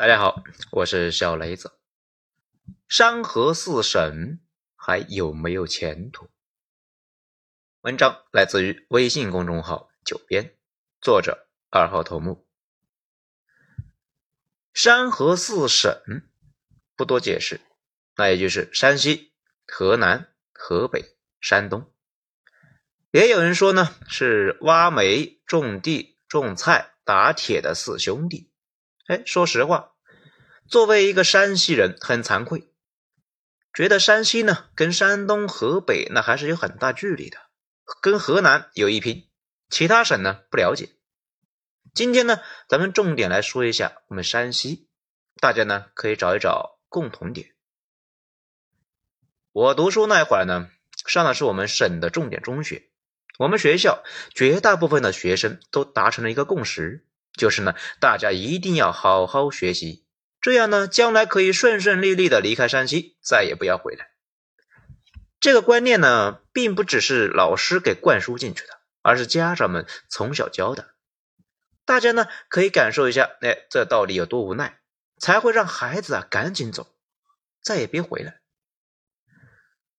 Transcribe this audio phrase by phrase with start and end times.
[0.00, 1.78] 大家好，我是小雷子。
[2.88, 4.40] 山河四省
[4.74, 6.30] 还有没有前途？
[7.82, 10.56] 文章来自于微信公众号“九编”，
[11.02, 12.48] 作者二号头目。
[14.72, 16.00] 山河四省
[16.96, 17.60] 不多解释，
[18.16, 19.34] 那也就是山西、
[19.66, 21.92] 河南、河北、山东。
[23.10, 28.46] 也有人说呢，是挖煤、种地、种菜、打铁的四兄弟。
[29.06, 29.89] 哎，说实话，
[30.70, 32.68] 作为一个山西人，很惭愧，
[33.74, 37.38] 觉得山西呢跟山东、河北那还是有很大距离的，
[38.00, 39.28] 跟河南有一拼，
[39.68, 40.90] 其他省呢不了解。
[41.92, 44.88] 今天呢，咱们重点来说一下我们山西，
[45.40, 47.48] 大家呢可以找一找共同点。
[49.50, 50.68] 我读书那会儿呢，
[51.04, 52.92] 上的是我们省的重点中学，
[53.40, 57.08] 我们学校绝大部分的学生都达成了一个共识。
[57.32, 60.04] 就是呢，大家一定要好好学习，
[60.40, 64.10] 这样呢，将来可以顺顺利利的离开山西，再也不要回来。
[65.38, 70.90] 这个观念呢，并不只是老师给灌输进去的，而是家长们从小教的。
[71.84, 74.80] 大家呢，可以感受一下，哎，这到底有多无奈，
[75.18, 76.86] 才会让孩子啊赶紧走，
[77.62, 78.40] 再也别回来。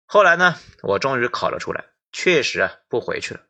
[0.06, 3.42] 后来呢，我终于考了出来，确实啊，不回去了。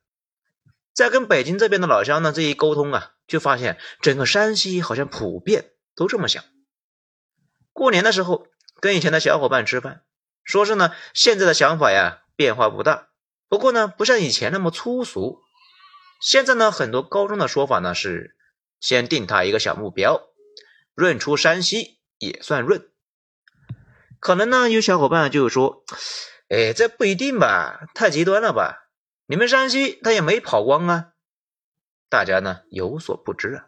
[0.94, 6.44] 在跟北京这边的老乡呢这一沟通啊，就发现整个山西好像普遍都这么想。
[7.82, 8.46] 过年的时候
[8.80, 10.04] 跟以前的小伙伴吃饭，
[10.44, 13.08] 说是呢现在的想法呀变化不大，
[13.50, 15.42] 不过呢不像以前那么粗俗。
[16.22, 18.36] 现在呢很多高中的说法呢是
[18.80, 20.22] 先定他一个小目标，
[20.94, 22.88] 润出山西也算润。
[24.20, 25.84] 可能呢有小伙伴就说，
[26.50, 28.92] 哎这不一定吧，太极端了吧。
[29.26, 31.14] 你们山西他也没跑光啊，
[32.10, 33.66] 大家呢有所不知啊，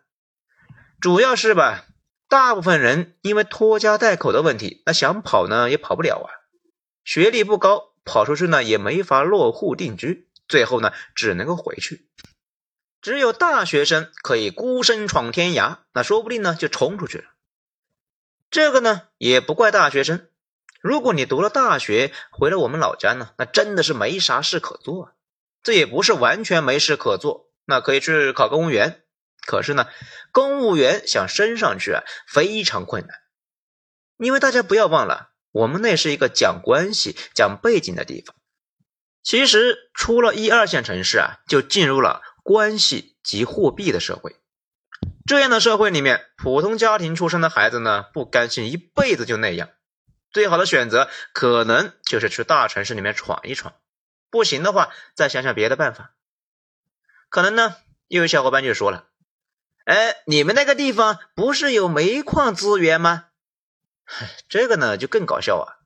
[1.01, 1.85] 主要是吧，
[2.33, 6.33] 大部分人因为拖家带口的问题，那想跑呢也跑不了啊，
[7.05, 12.09] 学历不高，跑出去呢也没法落户定居，最后呢只能够回去。
[13.03, 17.25] 只有大学生可以孤身闯天涯，那说不定呢就冲出去了。
[18.49, 20.25] 这个呢也不怪大学生，
[20.81, 25.11] 如果你读了大学回了我们老家呢，那真的是没啥事可做啊。
[25.61, 29.02] 这也不是完全没事可做，那可以去考公务员。
[29.45, 29.87] 可是呢，
[30.31, 33.19] 公务员想升上去啊，非常困难。
[34.17, 38.35] 因为大家不要忘了，我们那是一个讲关系、讲背景的地方。
[39.21, 44.35] 其实出了一二线城市啊，就进入了关系及货币的社会。
[45.25, 49.69] 这样的社会里面，普通家庭出生的孩子呢，不甘心一辈子就那样，
[50.31, 53.73] 最好的选择可能就是去大城市里面闯一闯。
[54.29, 56.15] 不行的话，再想想别的办法。
[57.29, 57.77] 可能呢，
[58.07, 59.07] 又有小伙伴就说了
[59.85, 63.25] ：“哎，你们那个地方不是有煤矿资源吗？”
[64.49, 65.79] 这个呢就更搞笑啊！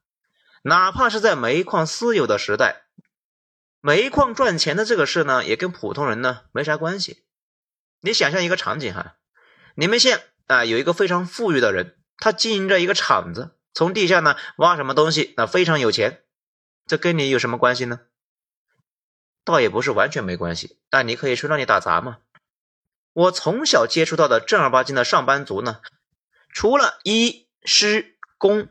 [0.63, 2.84] 哪怕是在煤矿私有的时代，
[3.80, 7.24] 煤矿赚钱的这个事呢，也跟普通人呢没啥关系。
[8.02, 9.16] 你想象一个场景哈，
[9.75, 16.24] 你们县啊有一个非常富裕的人，他经营着一个厂子，从地下呢挖什么东西，那非常有钱，
[16.86, 18.02] 这跟你有什么关系呢？
[19.46, 22.18] 倒也不是完全没关系，但你可以去那里打杂嘛。
[23.18, 25.82] 我从小接触到的正儿八经的上班族呢，
[26.54, 28.70] 除了医师工，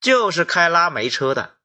[0.00, 1.56] 就是开拉煤车的。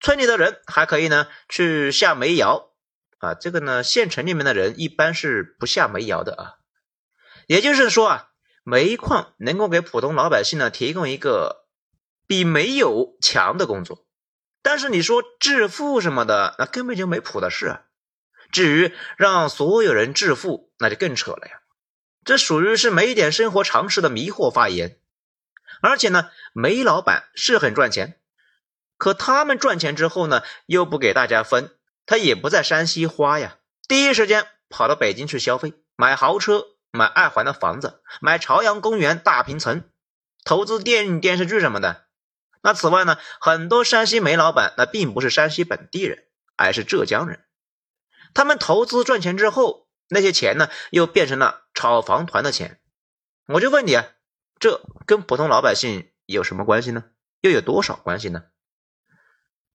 [0.00, 2.72] 村里的人还可以呢去下煤窑
[3.18, 6.54] 啊，这个呢县城里面的人一般是不下煤窑的啊。
[7.46, 8.30] 也就是说啊，
[8.64, 11.68] 煤矿能够给普通老百姓呢提供一个
[12.26, 14.04] 比没有强的工作。
[14.62, 17.68] 但是你说致富什么的，那根本就没谱的事。
[17.68, 17.82] 啊
[18.52, 21.62] 至于让所有人致富，那就更扯了呀。
[22.24, 24.98] 这属于是没点生活常识的迷惑发言。
[25.80, 28.20] 而且呢，煤老板是很赚钱，
[28.96, 31.74] 可他们赚钱之后呢，又不给大家分，
[32.06, 33.56] 他也不在山西花呀，
[33.88, 39.82] 第一时间跑到北京去消费，买豪车，买二环的房子，买朝阳公园大平层，
[40.44, 42.04] 投资电影电视剧什么的。
[42.62, 46.24] 那此外呢，很多山西煤老板那并不是山西本地人，
[46.56, 47.44] 而是浙江人。
[48.34, 52.80] 他们投资赚钱之后，那些钱呢又变成了炒房团的钱。
[53.46, 54.06] 我就问你啊，
[54.58, 57.04] 这跟普通老百姓有什么关系呢？
[57.40, 58.44] 又有多少关系呢？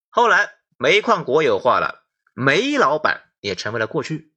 [0.10, 4.34] 后来煤矿国有化了，煤老板也成为了过去，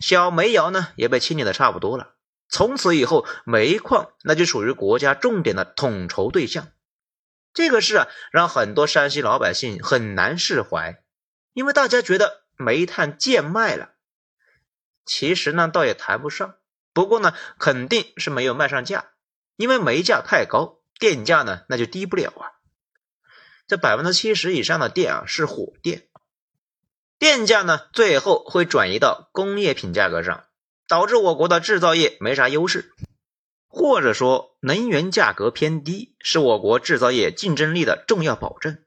[0.00, 2.14] 小煤窑呢也被清理的差不多了。
[2.48, 6.68] 从此以后，煤矿那就属于国家重点的统筹对象。
[7.52, 11.02] 这个事啊，让很多山西老百姓很难释怀，
[11.52, 13.90] 因为大家觉得煤炭贱卖了。
[15.04, 16.56] 其实呢，倒也谈不上，
[16.92, 19.12] 不过呢，肯定是没有卖上价。
[19.56, 22.52] 因为煤价太高，电价呢那就低不了啊。
[23.66, 26.08] 这百分之七十以上的电啊是火电，
[27.18, 30.44] 电价呢最后会转移到工业品价格上，
[30.86, 32.92] 导致我国的制造业没啥优势，
[33.66, 38.78] 或者说能源价格偏低是我国制造业竞争力的重要保证。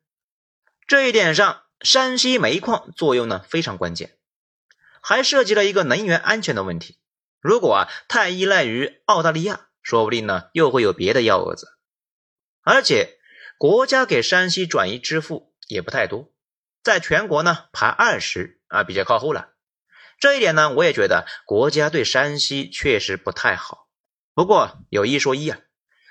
[0.88, 4.15] 这一点上，山西煤矿作用呢非常关键。
[5.01, 6.99] 还涉及了一个能源安全的问题。
[7.39, 11.69] 如果啊太依赖于澳大利亚，说不定呢又会有别的幺蛾子。
[12.61, 13.17] 而且
[13.57, 16.29] 国家给山西转移支付也不太多，
[16.83, 19.53] 在全国呢排二十啊，比较靠后了。
[20.19, 23.87] 这一点呢，我也觉得国家对山西确实不太好。
[24.33, 25.59] 不过有一说一啊，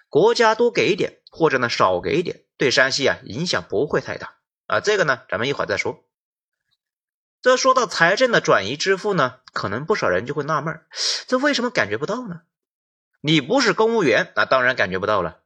[0.09, 4.38] 国家多给一点或者呢少给一点，对山西啊影响不会太大
[4.69, 4.79] 啊。
[4.79, 6.05] 这个呢，咱们一会儿再说。
[7.41, 10.83] 这说到财政的转移支付呢，可能不少人就会纳闷
[11.29, 12.43] 这为什么感觉不到呢？
[13.21, 15.39] 你不是公务员，那当然感觉不到了。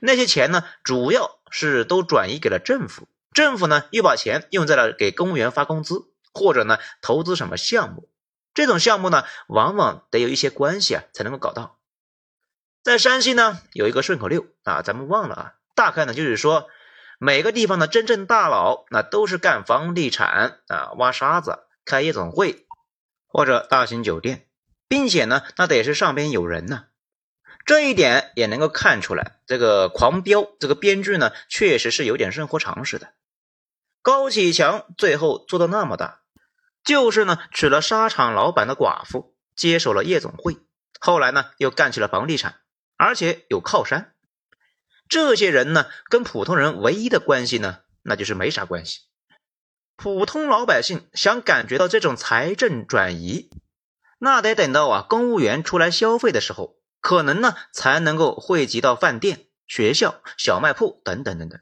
[0.00, 8.08] 那些钱呢，主要是都转移给了政府，政府呢又把钱用在了给公务员发工资，或者呢投资什么项目。
[8.54, 11.78] 这种项目呢，往往得有一些关系啊才能够搞到。
[12.82, 16.70] 在山西呢，有一个顺口溜啊，咱们忘了啊，大概呢就是说。
[17.24, 22.66] 每个地方的真正大佬，那都是干房地产啊，挖沙子、开夜总会
[23.26, 24.46] 或者大型酒店，
[24.88, 26.84] 并且呢，那得是上边有人呢。
[27.64, 33.14] 这一点也能够看出来，这个狂飙这个编剧呢，确实是有点生活常识的。
[34.02, 36.20] 高启强最后做到那么大，
[36.84, 40.58] 就是呢娶了沙场老板的寡妇，接手了夜总会，
[41.00, 42.60] 后来呢又干起了房地产，
[42.98, 44.13] 而且有靠山。
[45.08, 49.00] 这些人呢，跟普通人唯一的关系呢，那就是没啥关系。
[49.96, 53.50] 普通老百姓想感觉到这种财政转移，
[54.18, 61.60] 那得等到啊公务员出来消费的时候，可能呢才能够汇集到饭店、学校、小卖铺等等等等，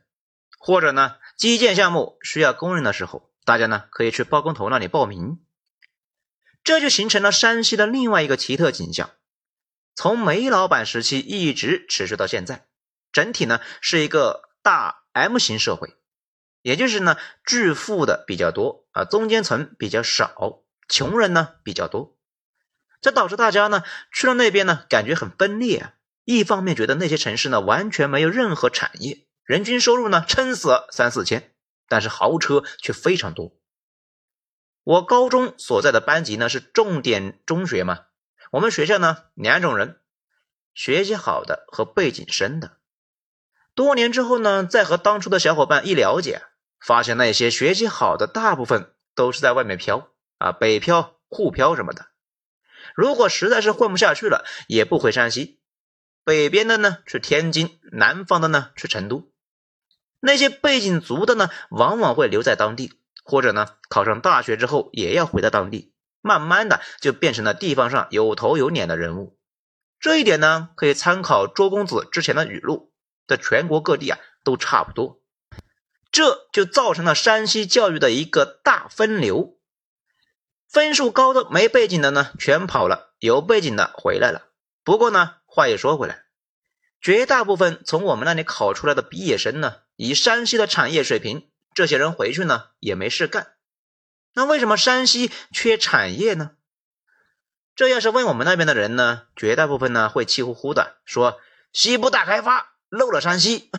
[0.59, 5.41] 或者呢基建项目需要工人的时候，大家呢可以去包工头那里报名。
[6.65, 9.11] 这就形成了山西的另外一个奇特景象，
[9.94, 12.67] 从煤老板时期一直持续到现在。
[13.12, 15.94] 整体呢是一个大 M 型社会，
[16.62, 22.17] 也就是呢致富的比较多啊，中间层比较少，穷人呢比较多，
[23.00, 25.94] 这导致大家呢去了那边呢感觉很分裂啊。
[26.25, 31.53] 一方面觉得那些城市呢完全没有任何产业，人均收入呢撑死三四千，
[31.88, 33.58] 但是豪车却非常多。
[34.85, 38.06] 我高中所在的班级呢是重点中学嘛，
[38.53, 40.00] 我们学校呢两种人，
[40.75, 42.79] 学习好的和背景深的。
[43.82, 46.43] 多年之后呢，再和当初的小伙伴一了解，
[46.79, 52.06] 发现那些学习好的大部分都是在外面漂啊，北漂、沪漂什么的。
[52.94, 55.58] 如果实在是混不下去了，也不回山西，
[56.25, 59.32] 北边的呢去天津，南方的呢去成都。
[60.20, 62.93] 那些背景足的呢，往往会留在当地，
[63.25, 69.37] 或者呢考上大学之后也要回到当地，慢慢的就变成了地方上有头有脸的人物。
[69.99, 72.92] 这一点呢，可以参考周公子之前的语录。
[73.34, 75.23] 在全国各地啊都差不多，
[76.11, 79.58] 这就造成了山西教育的一个大分流。
[80.69, 84.50] 分数高的没背景的呢全跑了，有背景的回来了。
[84.84, 86.25] 不过呢，话又说回来，
[87.00, 93.55] 绝大部分从我们那里考出来的毕业生呢，以山西的产业水平，这些人回去呢也没事干。
[94.34, 96.53] 那为什么山西缺产业呢？
[97.74, 101.41] 这要是问我们那边的人呢，绝大部分呢会气呼呼的说：
[101.72, 102.71] 西部大开发。
[102.93, 103.70] 漏了山西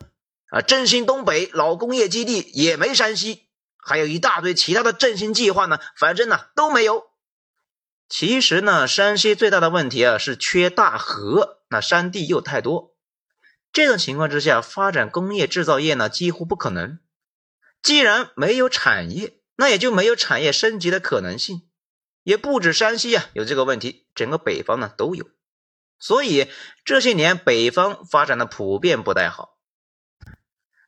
[0.48, 3.44] 啊，振兴东北老工业基地也没山西，
[3.78, 7.04] 还有一大堆其他的振兴计划呢，反正呢都没有。
[8.10, 12.96] 其实呢，山西最大的问题啊是缺大河，那山地又太多。
[13.72, 16.98] 这种情况之下，发展工业制造业呢几乎不可能。
[17.84, 21.70] 既然没有产业，那也就没有产业升级的可能性。
[22.24, 25.30] 也不止山西啊有这个问题，整个北方呢都有。
[26.04, 26.52] 所以
[26.84, 29.56] 这些年北方发展的普遍不太好，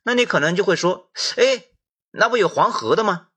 [0.02, 1.64] 那你可能就会说，哎，
[2.10, 3.28] 那不有黄河的吗？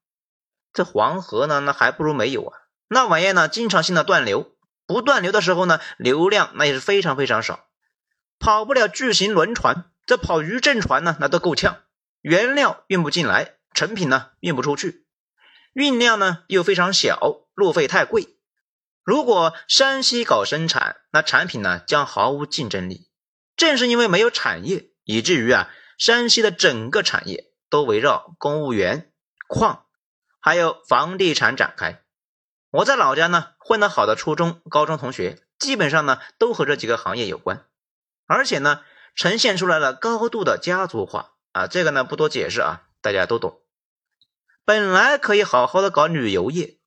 [0.73, 2.59] 这黄河呢，那还不如没有啊。
[2.89, 7.67] 那玩意呢，经常性的断流，不断流的时候呢，流量那也是非常非常少，
[8.39, 11.77] 跑不了巨型轮船，这跑渔政船呢，那都够呛，
[12.19, 15.05] 原料运不进来，成品呢运不出去，
[15.71, 18.35] 运量呢又非常小，路费太贵。
[19.09, 23.09] 如果山西搞生产，那产品呢将毫无竞争力。
[23.57, 29.11] 正是因为没有产业，以至于啊，山西的整个产业都围绕公务员、
[29.47, 29.87] 矿，
[30.39, 32.03] 还有房地产展开。
[32.69, 37.65] 我在老家呢，混得好的初中、高中同学，基本上呢都和这几个行业有关。
[38.27, 38.81] 而且呢，
[39.15, 43.59] 呈现出来了高度的家族化啊，这个呢不多解释啊，大家都懂。
[44.63, 46.77] 本来可以好好的搞旅游业，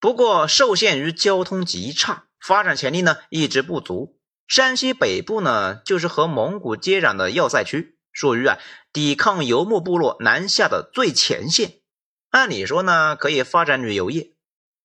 [0.00, 4.18] 不过受限于交通极差，发展潜力呢一直不足。
[4.48, 8.58] 山西北部呢，就是和蒙古接壤的要塞区，属于啊
[8.92, 11.82] 抵抗游牧部落南下的最前线。
[12.30, 14.32] 按理说呢，可以发展旅游业，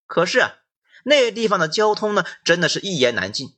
[0.05, 0.51] 可是啊，
[1.03, 3.55] 那地方的交通呢，真的是一言难尽。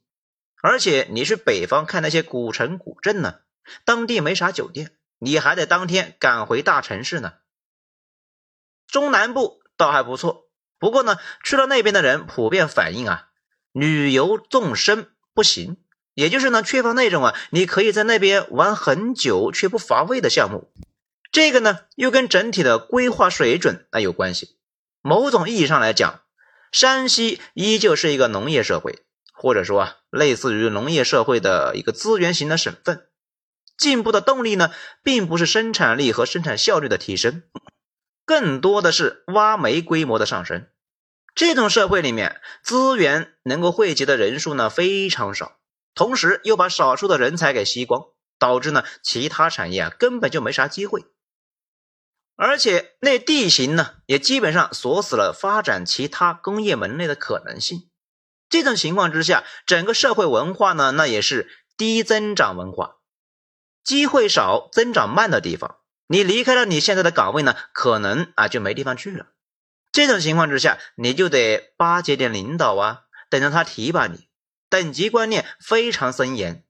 [0.62, 3.40] 而且你去北方看那些古城古镇呢，
[3.84, 7.34] 当地没啥酒店，你还得当天赶回大城市呢。
[8.88, 10.47] 中南部倒还不错，
[10.80, 13.28] 不过呢，去了那边的人普遍反映啊，
[13.72, 15.78] 旅游纵深不行。
[16.14, 20.72] 也就是呢，缺乏那种啊，你可以在那边玩很久却不乏味的项目。
[21.32, 24.58] 这个呢，又跟整体的规划水准那有关系。
[25.02, 26.22] 某种意义上来讲，
[26.72, 33.08] 山西依旧是一个农业社会，或者说啊，类似于农业社会的一个资源型的省份。
[33.78, 34.72] 进步的动力呢，
[35.04, 37.44] 并不是生产力和生产效率的提升，
[38.28, 40.68] 更多的是挖煤规模的上升。
[41.34, 45.58] 这种社会里面，资源能够汇集的人数呢，非常少。
[45.96, 48.08] 同时又把少数的人才给吸光，
[48.38, 51.06] 导致呢其他产业啊根本就没啥机会，
[52.36, 57.90] 而且那地形呢也基本上锁死了发展其他工业门类的可能性。
[58.50, 62.98] 这种情况之下，整个社会文化呢那也是低增长文化，
[63.84, 65.78] 机会少、增长慢的地方，
[66.08, 69.28] 你离开了你现在的岗位呢，可能啊就没地方去了。
[69.92, 74.28] 这种情况之下，你就得巴结点领导啊，等着他提拔你。
[74.70, 76.66] 等级观念非常森严，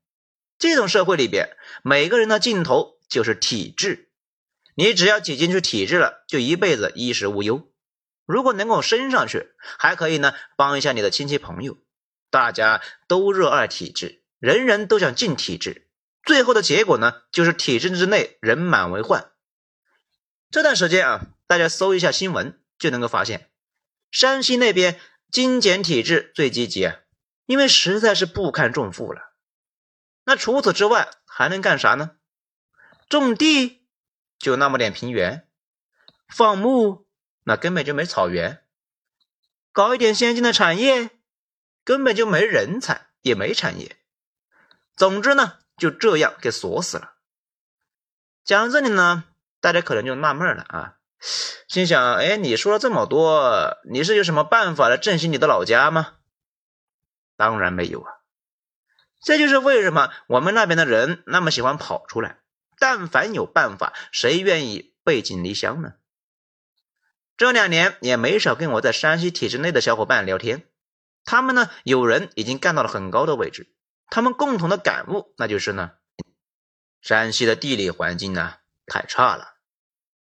[0.59, 4.11] 这种社会里边，每个人的尽头就是体制。
[4.75, 7.71] 你只要挤进去体制了，就一辈子衣食无忧。
[8.27, 11.77] 如果能够升上去，还可以呢帮一下你的亲戚朋友。
[12.29, 15.86] 大家都热爱体制，人人都想进体制，
[16.27, 19.31] 最后的结果呢，就是体制之内人满为患。
[20.51, 23.49] 这段时间啊，大家搜一下新闻，就能够发现，
[24.11, 24.99] 山西那边
[25.31, 26.97] 精简体制最积极啊。
[27.45, 29.33] 因为实在是不堪重负了，
[30.25, 32.17] 那除此之外还能干啥呢？
[33.07, 33.87] 种地
[34.37, 35.47] 就那么点平原，
[36.27, 37.07] 放牧
[37.45, 38.65] 那根本就没草原，
[39.71, 41.09] 搞一点先进的产业
[41.85, 43.95] 根本就没人才也没产业。
[44.97, 47.13] 总之呢，就这样给锁死了。
[48.43, 49.25] 讲到这里呢，
[49.61, 50.97] 大家可能就纳闷了啊，
[51.67, 56.15] 心想：哎，你说了这么多，你是有什么办法来振兴你的老家吗？
[57.35, 58.11] 当然没有啊，
[59.21, 62.39] 这就是为什么我们那边的人那么喜欢跑出来。
[62.79, 65.93] 但凡有办法，谁愿意背井离乡呢？
[67.35, 70.67] 这两年也没少跟我在山西体制内的小伙伴聊天，
[71.23, 73.75] 他们呢，有人已经干到了很高的位置。
[74.09, 75.91] 他们共同的感悟，那就是呢，
[77.01, 79.55] 山西的地理环境呢太差了，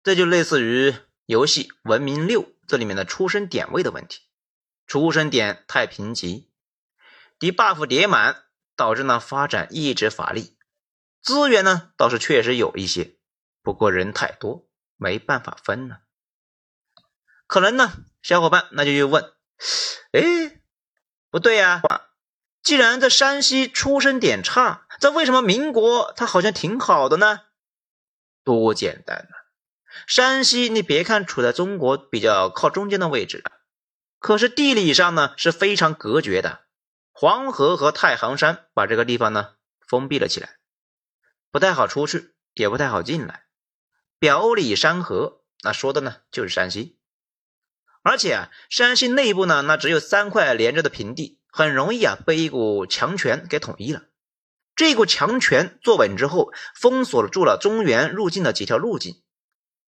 [0.04, 0.96] 这就类似于
[1.26, 4.22] 游戏《文明六》这里面的出生点位的问题，
[4.88, 6.48] 出生点太贫瘠。
[7.40, 8.44] 敌 buff 叠满，
[8.76, 10.58] 导致呢发展一直乏力。
[11.24, 13.18] 资源呢倒是确实有一些，
[13.64, 15.98] 不过人太多，没办法分呢。
[17.48, 19.34] 可能呢，小伙伴那就又问：
[20.12, 20.62] 哎，
[21.30, 21.82] 不对呀，
[22.64, 27.42] 既然在山西出生点差，这为什么民国它好像挺好的呢？
[28.44, 29.36] 多简单呐！
[30.08, 33.44] 山西你别看处在中国比较靠中间的位置，
[34.20, 36.62] 可是地理上呢是非常隔绝的。
[37.12, 40.58] 黄河和太行山把这个地方呢封闭了起来，
[41.52, 43.46] 不太好出去，也不太好进来。
[44.18, 47.00] 表里山河，那说的呢就是山西。
[48.04, 54.02] 而且啊，山西内部呢，那只有三块连着的平地，很容易啊被一股强权给统一了。
[54.76, 59.22] 这股强权坐稳之后，封锁住了中原入境的几条路径，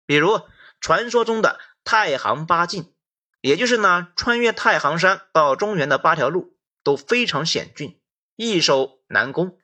[0.05, 0.41] 比如
[0.81, 2.93] 传说中的太行八境，
[3.39, 6.57] 也就是呢穿越太行山到中原的八条路。
[6.83, 8.01] 都非常险峻，
[8.35, 9.59] 易守难攻，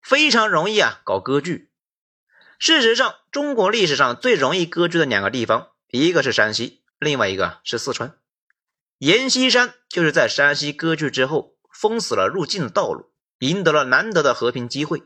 [0.00, 1.72] 非常容易啊搞割据。
[2.60, 8.19] 事实上，中国历史上最容易割据的两个地方，一个是山西，另外一个是四川。
[9.00, 15.02] 阎锡山就是在山西割据之后，封死了入境的道路，赢得了难得的和平机会。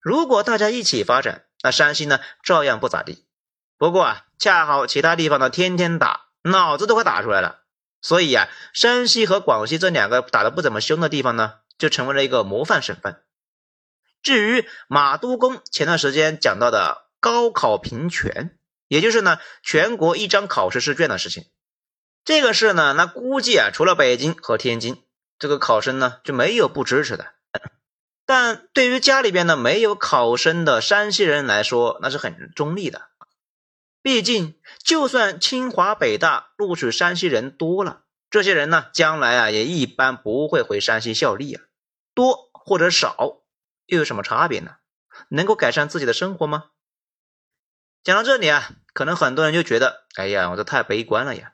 [0.00, 3.28] 如果大家一起发展，那山西呢照样不咋地。
[3.78, 7.60] 不过啊，恰好其他地方呢天天打，脑子都快打出来了。
[8.02, 13.22] 所以呀，山西和广西这两个打得不怎么凶的地方呢，就成为了一个模范省份。
[14.20, 21.46] 至于马都公前段时间讲到的高考平权，也就是呢全国一张考试试卷的事情，
[22.24, 25.02] 这个事呢，那估计啊，除了北京和天津，
[25.38, 27.34] 这个考生呢就没有不支持的。
[28.24, 33.08] 但对于家里边呢没有考生的山西人来说，那是很中立的。
[34.00, 41.62] 毕竟，就算清华北大录取山西人多了，这些人呢将来啊也一般不会回山西效力啊。
[42.14, 43.42] 多或者少
[43.84, 44.76] 又有什么差别呢？
[45.28, 46.70] 能够改善自己的生活吗？
[48.02, 51.52] 讲到这里啊，可能很多人就觉得，哎呀，我这太悲观了呀。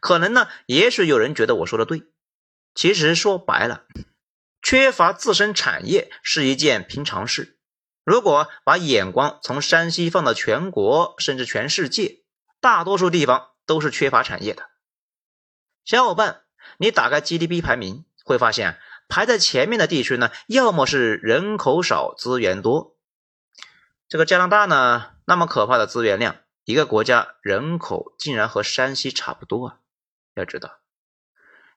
[0.00, 2.04] 可能呢，也许有人觉得我说的对。
[2.74, 3.84] 其实说白了，
[4.60, 7.58] 缺乏自身产业是一件平常事。
[8.04, 12.22] 如果把眼光从山西放到全国，甚至全世界，
[12.60, 14.68] 大多数地方都是缺乏产业的。
[15.84, 16.42] 小伙伴，
[16.78, 22.96] 你打开 GDP 排名，会发现排在前面的地区呢，要么是人口少、资源多。
[24.08, 29.78] 这个加拿大呢，那么可怕的资源量，一个国家人口竟然和山西差不多啊！
[30.36, 30.78] 要知道，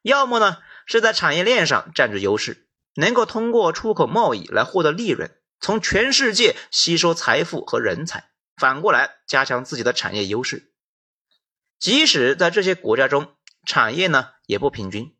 [0.01, 0.57] 要么呢？
[0.85, 10.73] 是在产业链上占据优势，能够通过出口贸易来获得利润，从全世界吸收财富和人才，反过来加强自己的产业优势。
[11.79, 13.33] 即使在这些国家中，
[13.65, 15.15] 产业呢也不平均，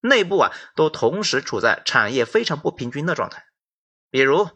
[0.00, 3.46] 内部啊都同时处在产业非常不平均的状态。
[4.10, 4.48] 比如，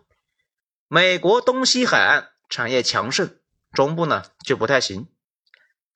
[0.87, 3.41] 美国东西海岸产业强盛，
[3.73, 5.09] 中部呢就不太行。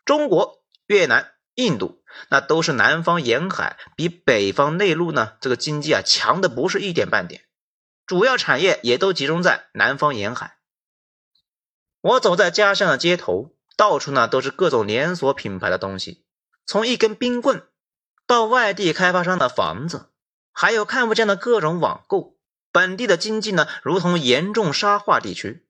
[0.05, 1.31] 中国、越南。
[1.55, 7.45] 印度那都是南方沿海，比北方内陆呢，这个经济啊强的不是一点半点，
[8.07, 10.57] 主要产业也都集中在南方沿海。
[12.01, 16.25] 我走在家乡的街头，到处呢都是各种连锁品牌的东西，
[16.67, 17.69] 从一根冰棍
[18.27, 20.11] 到外地开发商的房子，
[20.53, 22.39] 还有看不见的各种网购。
[22.73, 25.67] 本地的经济呢，如同严重沙化地区，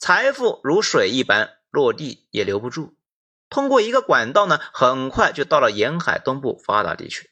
[0.00, 2.96] 财富如水一般落地也留不住。
[3.48, 7.30] 通过一个管道呢，很快就到了沿海东部发达地区。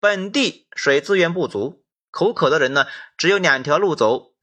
[0.00, 4.34] 本地水资源不足，口渴的人呢，只有两条路走：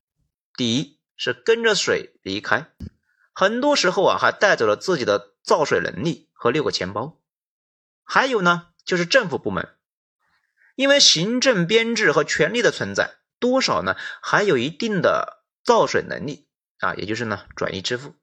[0.55, 2.73] 第一是跟着水离开，
[3.33, 7.22] 很多时候啊，还带走了自己的造水能力和六个钱包；
[8.03, 9.75] 还有呢，就是政府部门，
[10.75, 16.48] 因为行政编制和权力的存在，多少呢，还有一定的造水能力
[16.79, 18.13] 啊，也就是呢，转移支付。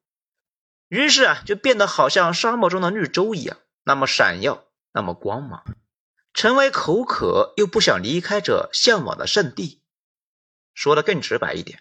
[0.93, 5.65] 于是啊，就变得好像沙漠中的绿洲一样，那么闪耀，那么光芒，
[6.35, 9.81] 成为口渴又不想离开者向往的圣地。
[10.75, 11.81] 说的更直白一点，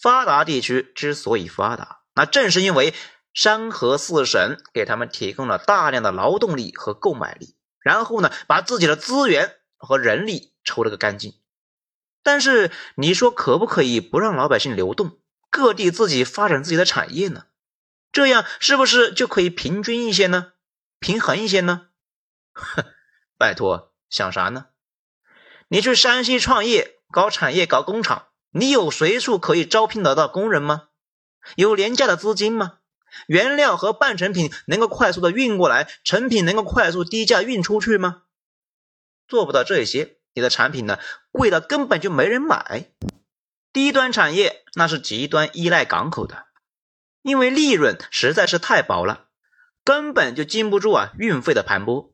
[0.00, 2.94] 发达地区之所以发达，那正是因为
[3.34, 11.34] 山河四省给他们提供了大量的劳动力和购买力，然后呢，把自己的资源和人力抽了个干净。
[12.22, 15.18] 但是你说可不可以不让老百姓流动，
[15.50, 17.46] 各地自己发展自己的产业呢？
[18.18, 20.54] 这样是不是就可以平均一些呢？
[20.98, 21.86] 平衡一些呢？
[22.52, 22.84] 哼，
[23.38, 24.70] 拜托，想啥呢？
[25.68, 30.88] 你去山西创业，搞产业，搞工厂，你有随处可以招聘得到工人吗？
[31.54, 32.78] 有廉价的资金吗？
[33.28, 38.24] 原料和半成品能够快速的运过来，成品能够快速低价运出去吗？
[39.28, 40.98] 做不到这些，你的产品呢，
[41.30, 42.90] 贵的根本就没人买。
[43.72, 46.47] 低端产业那是极端依赖港口的。
[47.22, 49.26] 因为利润实在是太薄了，
[49.84, 52.12] 根本就经不住啊运费的盘剥，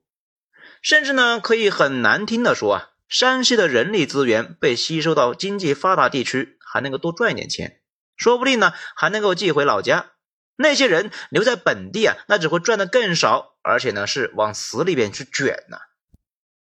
[0.83, 7.81] 甚至呢可以很难听的说啊，山西的人力资源被吸收到经济发达地区，还能够多赚一点钱，
[8.17, 10.13] 说不定呢还能够寄回老家。
[10.57, 15.79] 那些人留在本地啊，那只会赚的更少，而且呢是往死里边去卷呢。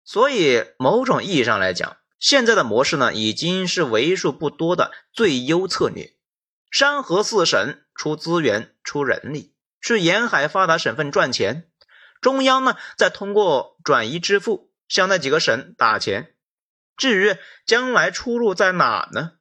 [0.05, 6.15] 所以某种意义上来讲，现在的模式呢已经是为数不多的最优策略。
[6.71, 11.69] 山河四省出资源、出人力，去沿海发达省份赚钱。
[12.21, 16.35] 中央呢，再通过转移支付向那几个省打钱。
[16.97, 19.33] 至于将来出路在哪呢？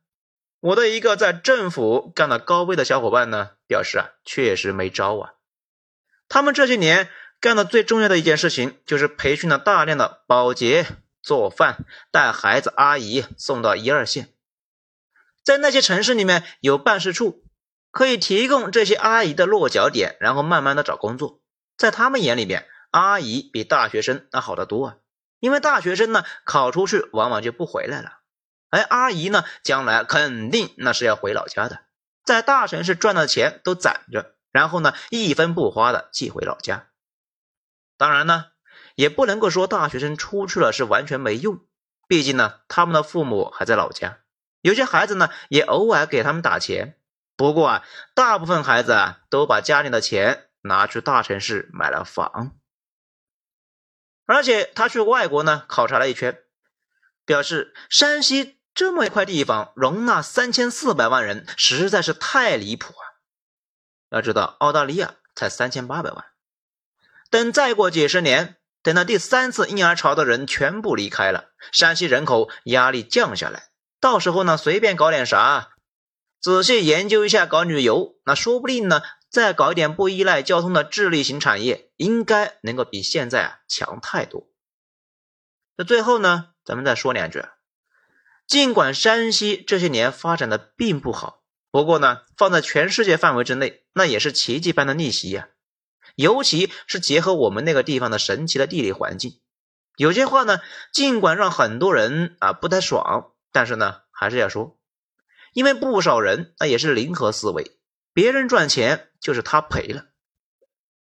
[0.59, 5.33] 我的一个在政府干了高位的小伙伴呢，表示啊，确实没招啊。
[6.27, 7.09] 他们这些年
[7.39, 10.85] 干的最重要的一件事情，就是培训了大量的保洁、
[11.21, 14.29] 做饭、带孩子阿姨送到一二线。
[15.43, 17.43] 在那些城市里面有办事处，
[17.91, 21.41] 可以提供这些阿姨的落脚点，然后慢慢的找工作。
[21.77, 24.95] 在他们眼里边，阿姨比大学生那好得多啊，
[25.39, 28.19] 因为大学生呢考出去往往就不回来了，
[28.69, 31.81] 而阿姨呢将来肯定那是要回老家的，
[32.23, 36.87] 在大城市赚的钱都攒着，然后呢一分不花的寄回老家。
[37.97, 38.45] 当然呢，
[38.95, 41.59] 也不能够说大学生出去了是完全没用，
[42.07, 44.19] 毕竟呢他们的父母还在老家。
[44.61, 46.99] 有些孩子呢，也偶尔给他们打钱，
[47.41, 52.55] 不过啊，大部分孩子啊，都把家里的钱拿去大城市买了房。
[54.27, 56.37] 而且他去外国呢考察了一圈，
[57.25, 63.03] 表示山西这么一块地方容纳三千四百万人，实在是太离谱啊！
[64.11, 66.25] 要知道，澳大利亚才三千八百万。
[67.31, 75.70] 等再过几十年，等到第三次婴儿潮的人全部离开了，山西人口压力降下来，到时候呢，随便搞点啥，
[76.41, 84.47] 仔细研究一下搞旅游，那说不定呢，再搞一点不依赖交通的智力型产业，应该能够比现在啊强太多。
[85.77, 87.45] 那最后呢，咱们再说两句。
[88.47, 95.49] 尽管山西这些年发展的并不好，不过呢，放在全世界范围之内，那也是奇迹般的逆袭呀。
[96.15, 99.39] 尤其是结合我们那个地方的神奇的地理环境，
[99.95, 100.59] 有些话呢，
[100.91, 104.77] 尽管让很多人啊不太爽，但是呢，还是要说，
[105.53, 107.77] 因为不少人那也是零和思维，
[108.13, 110.05] 别人赚钱就是他赔了。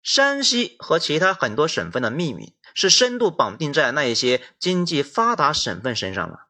[0.04, 6.48] 山西和其他很多省份的命运是深度绑定在那一些经济发达省份身上了。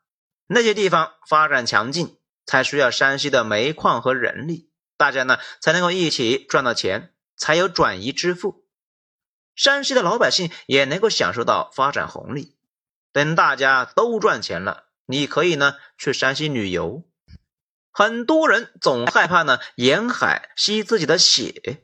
[0.48, 8.66] 那些地方发展强劲，才需要山西的煤矿和人力，大家呢才能够一起赚到钱，才有转移支付。
[9.56, 12.58] 山西的老百姓也能够享受到发展红利。
[13.14, 17.08] 等大家都赚钱了，你可以呢去山西旅游。
[17.98, 21.82] 很多人总害怕呢沿海吸自己的血，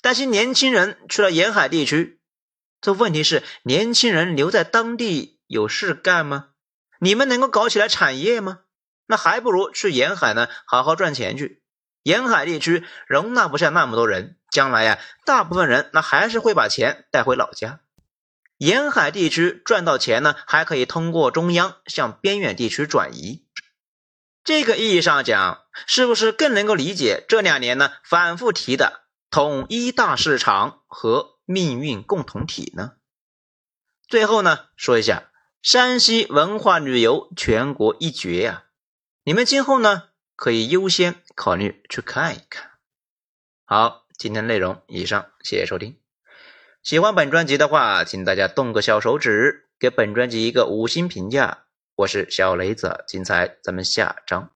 [0.00, 2.20] 担心年轻人去了沿海地区。
[2.80, 6.50] 这问题是，年轻人留在当地有事干吗？
[7.00, 8.60] 你们能够搞起来产业吗？
[9.06, 11.64] 那还不如去沿海呢，好好赚钱去。
[12.04, 17.80] 沿海地区容纳不下那么多人，将来呀，大部分人那还是会把钱带回老家。
[18.58, 23.43] 沿海地区赚到钱呢，还可以通过中央向边远地区转移。
[24.44, 32.92] 这个意义上讲，是不是更能够理解这两年呢反复提的统一大市场和命运共同体呢？
[34.06, 35.30] 最后呢，说一下。
[35.62, 38.64] 山西文化旅游全国一绝呀！
[39.22, 42.72] 你们今后呢可以优先考虑去看一看。
[43.64, 45.98] 好，今天内容以上，谢谢收听。
[46.82, 51.63] 喜欢本专辑的话，请大家动个小手指，给本专辑一个五星评价。
[51.96, 54.50] 我是小雷子，精彩，咱们下章。